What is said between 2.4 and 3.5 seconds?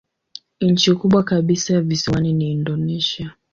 Indonesia.